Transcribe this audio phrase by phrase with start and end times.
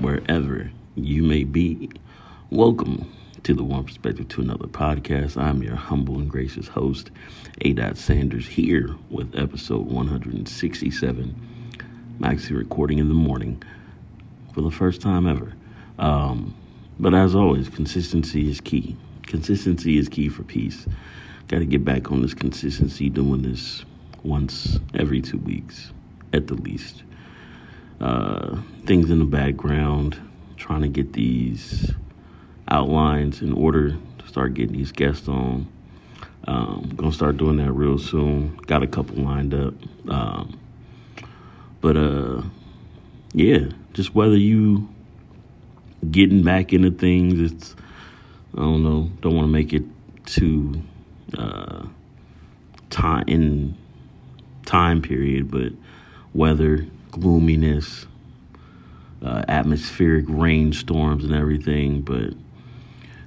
[0.00, 1.88] wherever you may be.
[2.50, 3.12] Welcome
[3.44, 5.36] to the One Perspective to Another podcast.
[5.36, 7.12] I'm your humble and gracious host,
[7.60, 7.74] A.
[7.74, 11.34] Dot Sanders, here with episode 167.
[12.18, 13.62] I'm actually recording in the morning
[14.52, 15.52] for the first time ever.
[16.00, 16.52] Um,
[16.98, 18.96] but as always, consistency is key.
[19.22, 20.88] Consistency is key for peace.
[21.46, 23.84] Got to get back on this consistency, doing this
[24.24, 25.92] once every two weeks
[26.32, 27.04] at the least.
[28.00, 30.18] Uh, things in the background,
[30.56, 31.92] trying to get these
[32.68, 35.66] outlines in order to start getting these guests on.
[36.46, 38.56] Um, gonna start doing that real soon.
[38.66, 39.74] Got a couple lined up.
[40.08, 40.58] Um,
[41.80, 42.42] but uh,
[43.32, 44.88] yeah, just whether you
[46.10, 47.74] getting back into things, it's
[48.54, 49.10] I don't know.
[49.20, 49.84] Don't want to make it
[50.24, 50.82] too
[51.36, 51.86] uh,
[52.90, 53.76] time in
[54.64, 55.72] time period, but
[56.34, 56.86] weather,
[57.18, 58.06] gloominess,
[59.22, 62.02] uh, atmospheric rainstorms, and everything.
[62.02, 62.34] But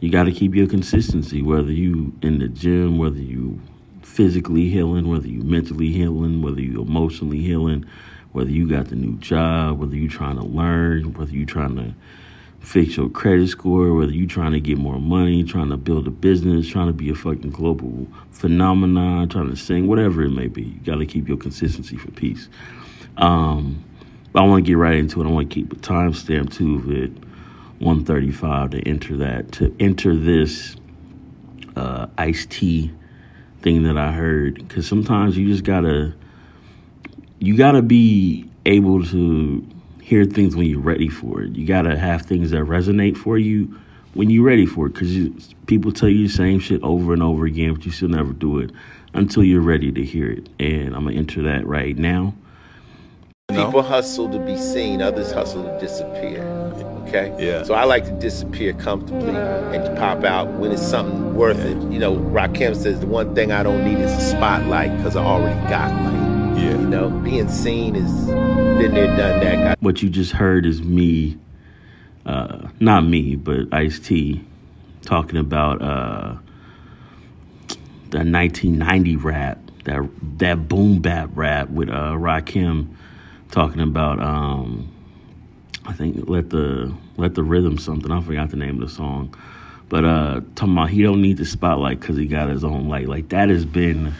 [0.00, 3.60] you got to keep your consistency, whether you in the gym, whether you
[4.02, 7.86] physically healing, whether you mentally healing, whether you emotionally healing,
[8.32, 11.94] whether you got the new job, whether you trying to learn, whether you trying to
[12.60, 16.10] fix your credit score, whether you trying to get more money, trying to build a
[16.10, 20.62] business, trying to be a fucking global phenomenon, trying to sing, whatever it may be.
[20.62, 22.48] You got to keep your consistency for peace.
[23.16, 23.84] Um,
[24.34, 25.26] I want to get right into it.
[25.26, 27.10] I want to keep a timestamp too of it,
[27.80, 30.76] 135 to enter that, to enter this
[31.76, 32.92] uh, Ice T
[33.62, 34.54] thing that I heard.
[34.54, 36.14] Because sometimes you just got to,
[37.38, 39.66] you got to be able to
[40.00, 41.56] hear things when you're ready for it.
[41.56, 43.78] You got to have things that resonate for you
[44.14, 47.46] when you're ready for it because people tell you the same shit over and over
[47.46, 48.70] again, but you still never do it
[49.14, 50.48] until you're ready to hear it.
[50.58, 52.34] And I'm to enter that right now.
[53.56, 56.42] People hustle to be seen, others hustle to disappear.
[57.06, 57.34] Okay?
[57.44, 57.64] Yeah.
[57.64, 61.76] So I like to disappear comfortably and to pop out when it's something worth it.
[61.90, 65.24] You know, Rakim says the one thing I don't need is a spotlight because I
[65.24, 66.56] already got light.
[66.56, 66.70] Yeah.
[66.70, 69.82] You know, being seen is been there, done that.
[69.82, 71.36] What you just heard is me,
[72.26, 74.44] uh, not me, but Ice T,
[75.02, 76.36] talking about uh,
[78.10, 80.08] the 1990 rap, that
[80.38, 82.94] that boom bap rap with uh, Rakim,
[83.50, 84.90] talking about um,
[85.86, 88.10] I think let the let the rhythm something.
[88.10, 89.34] I forgot the name of the song,
[89.88, 93.08] but uh, talking about he don't need the spotlight because he got his own light.
[93.08, 94.14] Like that has been,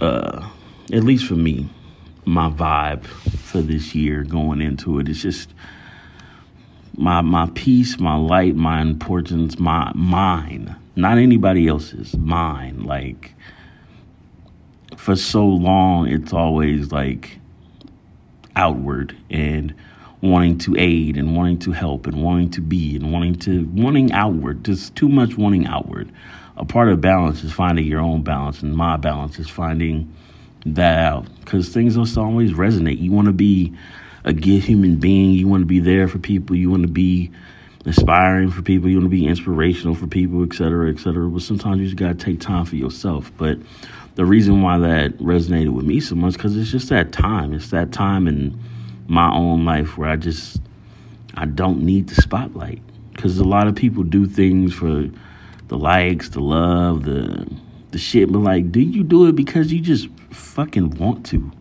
[0.00, 0.48] uh,
[0.92, 1.68] at least for me,
[2.24, 5.08] my vibe for this year going into it.
[5.08, 5.52] It's just
[6.96, 12.84] my my peace, my light, my importance, my mine, not anybody else's, mine.
[12.84, 13.34] Like
[14.96, 17.38] for so long, it's always like
[18.58, 19.74] outward and
[20.20, 24.12] wanting to aid and wanting to help and wanting to be and wanting to wanting
[24.12, 24.64] outward.
[24.64, 26.12] Just too much wanting outward.
[26.56, 30.12] A part of balance is finding your own balance, and my balance is finding
[30.66, 33.00] that out because things don't always resonate.
[33.00, 33.72] You want to be
[34.24, 35.30] a good human being.
[35.30, 36.56] You want to be there for people.
[36.56, 37.30] You want to be
[37.86, 38.88] inspiring for people.
[38.88, 41.28] You want to be inspirational for people, et cetera, et cetera.
[41.30, 43.30] But sometimes you just got to take time for yourself.
[43.38, 43.58] But
[44.18, 47.54] the reason why that resonated with me so much because it's just that time.
[47.54, 48.58] It's that time in
[49.06, 50.60] my own life where I just
[51.34, 55.08] I don't need the spotlight because a lot of people do things for
[55.68, 57.48] the likes, the love, the
[57.92, 58.32] the shit.
[58.32, 61.52] But like, do you do it because you just fucking want to?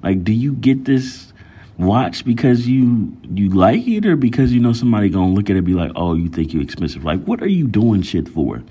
[0.00, 1.32] Like, do you get this
[1.76, 5.58] watch because you you like it or because you know somebody gonna look at it
[5.58, 7.02] and be like, oh, you think you're expensive?
[7.02, 8.62] Like, what are you doing shit for?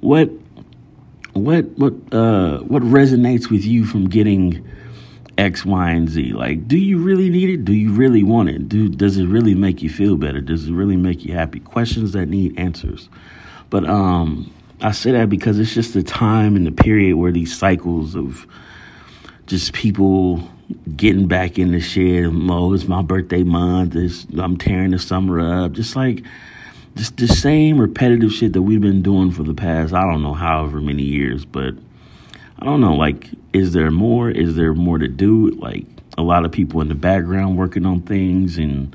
[0.00, 0.30] What
[1.38, 4.66] what what uh what resonates with you from getting
[5.36, 6.32] X, Y, and Z?
[6.32, 7.64] Like, do you really need it?
[7.64, 8.68] Do you really want it?
[8.68, 10.40] Do does it really make you feel better?
[10.40, 11.60] Does it really make you happy?
[11.60, 13.08] Questions that need answers.
[13.70, 17.56] But um I say that because it's just the time and the period where these
[17.56, 18.46] cycles of
[19.46, 20.48] just people
[20.96, 22.26] getting back in the shit.
[22.30, 23.96] Oh, it's my birthday month.
[23.96, 25.72] It's, I'm tearing the summer up.
[25.72, 26.24] Just like
[26.96, 30.34] just the same repetitive shit that we've been doing for the past, I don't know,
[30.34, 31.44] however many years.
[31.44, 31.74] But
[32.58, 34.30] I don't know, like, is there more?
[34.30, 35.50] Is there more to do?
[35.50, 35.84] Like,
[36.16, 38.94] a lot of people in the background working on things and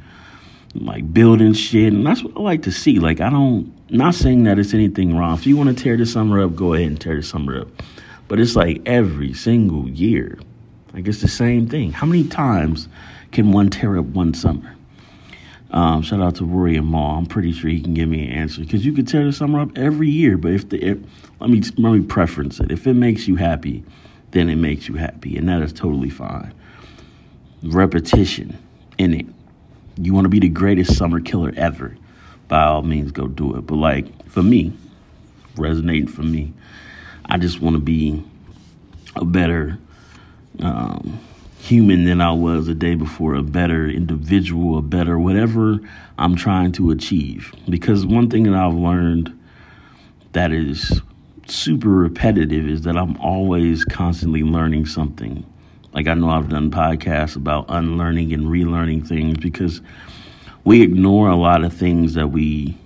[0.76, 1.94] like building shit.
[1.94, 3.00] And that's what I like to see.
[3.00, 5.38] Like, I don't, not saying that it's anything wrong.
[5.38, 7.68] If you want to tear the summer up, go ahead and tear the summer up.
[8.28, 10.40] But it's like every single year.
[10.94, 11.92] Like it's the same thing.
[11.92, 12.88] How many times
[13.32, 14.76] can one tear up one summer?
[15.74, 17.18] Um, shout out to Rory and Mal.
[17.18, 19.60] I'm pretty sure he can give me an answer because you could tear the summer
[19.60, 20.38] up every year.
[20.38, 21.00] But if the if,
[21.40, 22.72] let me let me preference it.
[22.72, 23.84] If it makes you happy,
[24.32, 26.54] then it makes you happy, and that is totally fine.
[27.64, 28.58] Repetition
[28.98, 29.26] in it
[29.98, 31.96] you want to be the greatest summer killer ever,
[32.48, 33.62] by all means, go do it.
[33.62, 34.74] But like for me,
[35.56, 36.54] resonating for me,
[37.26, 38.24] I just want to be
[39.16, 39.78] a better
[40.60, 41.20] um,
[41.64, 45.80] human than I was the day before, a better individual, a better whatever
[46.18, 47.54] I'm trying to achieve.
[47.70, 49.40] Because one thing that I've learned
[50.34, 51.02] that is
[51.48, 55.46] super repetitive is that I'm always constantly learning something.
[55.94, 59.80] Like I know I've done podcasts about unlearning and relearning things because
[60.66, 62.78] we ignore a lot of things that we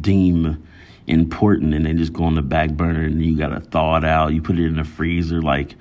[0.00, 0.66] deem
[1.08, 4.32] important and they just go on the back burner and you gotta thaw it out,
[4.32, 5.42] you put it in the freezer.
[5.42, 5.74] Like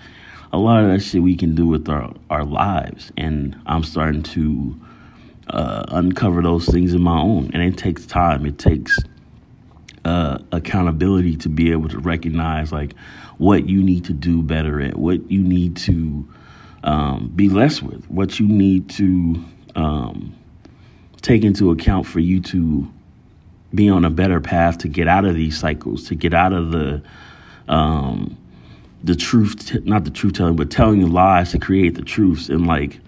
[0.53, 3.11] a lot of that shit we can do with our, our lives.
[3.17, 4.79] And I'm starting to
[5.47, 7.51] uh, uncover those things in my own.
[7.53, 8.45] And it takes time.
[8.45, 8.97] It takes
[10.03, 12.95] uh, accountability to be able to recognize like
[13.37, 16.27] what you need to do better at, what you need to
[16.83, 19.43] um, be less with, what you need to
[19.75, 20.35] um,
[21.21, 22.91] take into account for you to
[23.73, 26.71] be on a better path to get out of these cycles, to get out of
[26.71, 27.01] the
[27.67, 28.37] um,
[29.03, 32.99] the truth, not the truth telling, but telling lies to create the truths, and like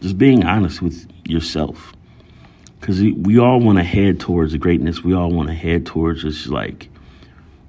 [0.00, 1.92] just being honest with yourself
[2.82, 5.04] because we all want to head towards the greatness.
[5.04, 6.88] We all want to head towards just like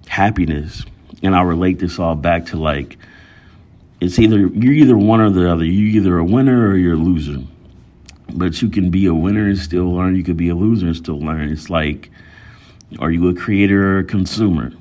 [0.08, 0.84] happiness.
[1.22, 2.98] And I relate this all back to like
[4.02, 5.64] it's either you're either one or the other.
[5.64, 7.44] You're either a winner or you're a loser.
[8.34, 10.16] But you can be a winner and still learn.
[10.16, 11.52] You could be a loser and still learn.
[11.52, 12.10] It's like,
[12.98, 14.74] are you a creator or a consumer?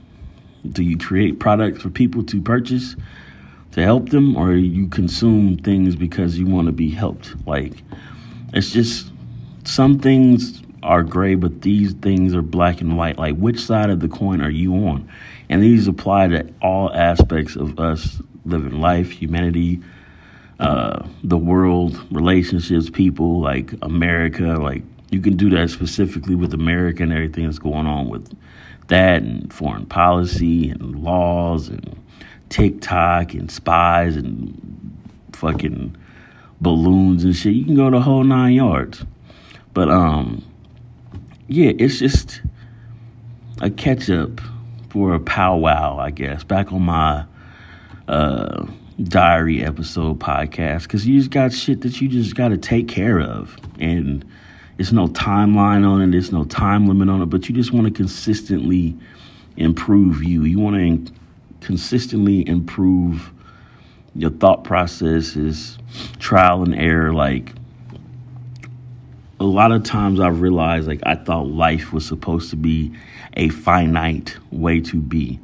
[0.71, 2.97] Do you create products for people to purchase
[3.73, 7.35] to help them, or you consume things because you want to be helped?
[7.47, 7.83] Like,
[8.53, 9.11] it's just
[9.65, 13.19] some things are gray, but these things are black and white.
[13.19, 15.09] Like, which side of the coin are you on?
[15.49, 19.81] And these apply to all aspects of us living life, humanity,
[20.59, 24.59] uh, the world, relationships, people, like America.
[24.61, 24.83] Like,
[25.13, 28.35] you can do that specifically with America and everything that's going on with
[28.89, 31.97] that and foreign policy and laws and
[32.49, 34.97] TikTok and spies and
[35.33, 35.97] fucking
[36.61, 37.55] balloons and shit.
[37.55, 39.05] You can go the whole nine yards.
[39.75, 40.43] But um,
[41.47, 42.41] yeah, it's just
[43.61, 44.41] a catch up
[44.89, 46.43] for a powwow, I guess.
[46.43, 47.25] Back on my
[48.09, 48.67] uh,
[49.03, 53.21] diary episode podcast, because you just got shit that you just got to take care
[53.21, 54.25] of, and
[54.79, 56.11] it's no timeline on it.
[56.11, 58.97] There's no time limit on it, but you just want to consistently
[59.57, 60.45] improve you.
[60.45, 61.13] You want to
[61.61, 63.31] consistently improve
[64.15, 65.79] your thought processes,
[66.19, 67.53] trial and error, like
[69.41, 72.93] a lot of times I've realized like I thought life was supposed to be
[73.35, 75.41] a finite way to be.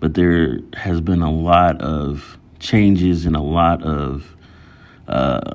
[0.00, 4.36] But there has been a lot of changes and a lot of
[5.06, 5.54] uh,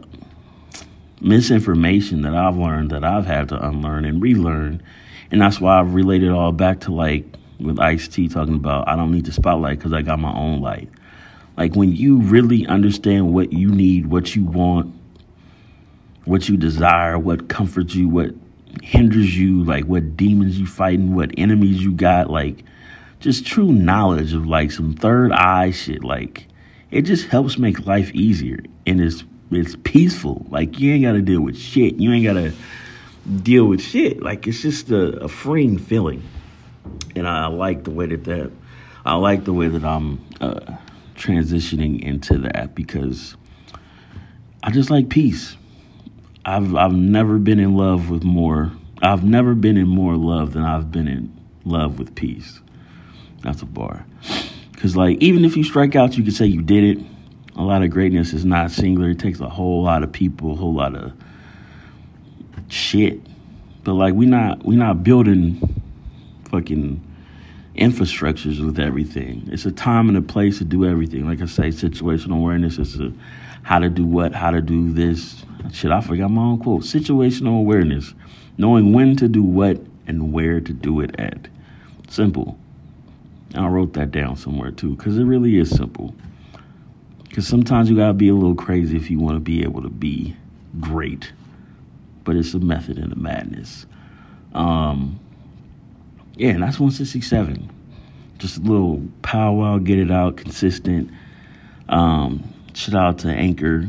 [1.22, 4.82] misinformation that I've learned that I've had to unlearn and relearn.
[5.30, 7.26] And that's why I've related all back to like
[7.60, 10.62] with Ice T talking about I don't need the spotlight because I got my own
[10.62, 10.90] light.
[11.58, 14.96] Like when you really understand what you need, what you want,
[16.26, 18.32] what you desire, what comforts you, what
[18.82, 22.64] hinders you, like what demons you fighting, what enemies you got, like
[23.20, 26.04] just true knowledge of like some third eye shit.
[26.04, 26.48] Like
[26.90, 30.46] it just helps make life easier and it's it's peaceful.
[30.50, 31.96] Like you ain't gotta deal with shit.
[31.96, 32.54] You ain't gotta
[33.44, 34.22] deal with shit.
[34.22, 36.24] Like it's just a, a freeing feeling.
[37.16, 38.52] And I like the way that that
[39.06, 40.78] I like the way that I'm uh,
[41.16, 43.36] transitioning into that because
[44.64, 45.58] I just like peace.
[46.46, 48.72] I've I've never been in love with more.
[49.02, 52.60] I've never been in more love than I've been in love with peace.
[53.42, 54.06] That's a bar.
[54.78, 57.06] Cause like even if you strike out, you can say you did it.
[57.58, 59.10] A lot of greatness is not singular.
[59.10, 61.12] It takes a whole lot of people, a whole lot of
[62.70, 63.20] shit.
[63.84, 65.82] But like we not we not building
[66.50, 67.02] fucking
[67.76, 69.48] infrastructures with everything.
[69.52, 71.28] It's a time and a place to do everything.
[71.28, 73.12] Like I say, situational awareness is a
[73.64, 75.44] how to do what, how to do this.
[75.72, 76.82] Shit, I forgot my own quote.
[76.82, 78.14] Situational awareness,
[78.58, 81.48] knowing when to do what and where to do it at.
[82.10, 82.58] Simple.
[83.54, 86.16] I wrote that down somewhere too, because it really is simple.
[87.32, 89.90] Because sometimes you gotta be a little crazy if you want to be able to
[89.90, 90.36] be
[90.82, 91.32] great,
[92.26, 93.86] but it's a method in the madness.
[94.54, 95.18] Um,
[96.36, 97.72] yeah, and that's 167.
[98.38, 101.10] Just a little powwow, get it out, consistent.
[101.88, 103.88] Um, shout out to Anchor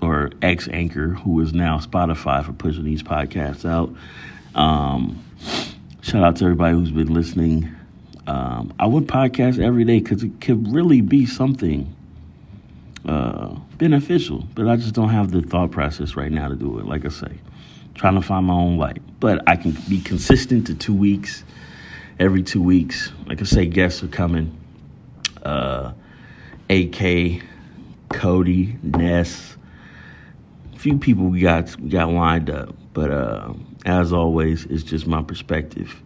[0.00, 3.92] or ex Anchor, who is now Spotify for pushing these podcasts out.
[4.54, 5.24] Um,
[6.00, 7.74] shout out to everybody who's been listening.
[8.28, 11.92] Um, I would podcast every day because it could really be something
[13.08, 16.84] uh, beneficial, but I just don't have the thought process right now to do it.
[16.84, 17.38] Like I say,
[17.94, 19.00] trying to find my own light.
[19.18, 21.42] But I can be consistent to two weeks,
[22.20, 23.10] every two weeks.
[23.26, 24.54] Like I say, guests are coming.
[25.42, 25.94] Uh,
[26.68, 27.42] AK,
[28.10, 29.56] Cody, Ness,
[30.74, 32.74] a few people we got we got lined up.
[32.92, 33.54] But uh,
[33.86, 36.02] as always, it's just my perspective.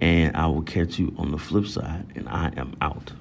[0.00, 3.12] And I will catch you on the flip side, and I am out.